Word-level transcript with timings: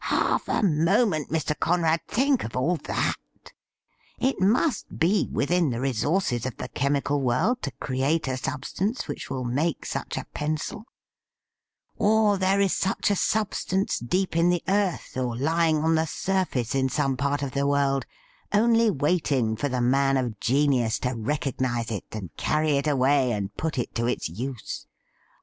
Half 0.05 0.47
a 0.47 0.63
moment, 0.63 1.29
Mr. 1.29 1.53
Conrad— 1.59 2.01
think 2.07 2.43
of 2.43 2.55
all 2.57 2.77
that! 2.85 3.17
It 4.17 4.41
must 4.41 4.97
be 4.97 5.29
within 5.31 5.69
the 5.69 5.79
resources 5.79 6.43
of 6.47 6.57
the 6.57 6.69
chemical 6.69 7.21
world 7.21 7.61
to 7.61 7.71
create 7.73 8.27
a 8.27 8.35
sub 8.35 8.65
stance 8.65 9.07
which 9.07 9.29
will 9.29 9.43
make 9.43 9.85
such 9.85 10.17
a 10.17 10.25
pencil; 10.33 10.85
or 11.97 12.39
there 12.39 12.59
is 12.59 12.75
such 12.75 13.11
a 13.11 13.15
substance 13.15 13.99
deep 13.99 14.35
in 14.35 14.49
the 14.49 14.63
earth 14.67 15.15
or 15.17 15.37
lying 15.37 15.77
on 15.83 15.93
the 15.93 16.07
surface 16.07 16.73
in 16.73 16.89
some 16.89 17.15
part 17.15 17.43
of 17.43 17.51
the 17.51 17.67
world, 17.67 18.07
only 18.51 18.89
waiting 18.89 19.55
for 19.55 19.69
the 19.69 19.81
man 19.81 20.17
of 20.17 20.39
genius 20.39 20.97
to 20.97 21.11
recognise 21.13 21.91
it 21.91 22.05
and 22.11 22.35
carry 22.37 22.71
it 22.77 22.87
away 22.87 23.31
and 23.31 23.55
put 23.55 23.77
it 23.77 23.93
to 23.93 24.07
its 24.07 24.27
use. 24.27 24.87